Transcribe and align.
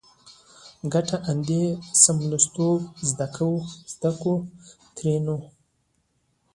کټه 0.91 1.17
اندي 1.29 1.63
څملستوب 2.01 2.81
زده 3.99 4.07
کو؛ 4.21 4.33
ترينو 4.95 5.37